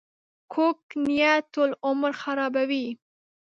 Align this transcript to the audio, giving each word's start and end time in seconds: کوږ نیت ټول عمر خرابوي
کوږ 0.53 0.79
نیت 1.03 1.43
ټول 1.53 1.69
عمر 1.87 2.11
خرابوي 2.21 2.87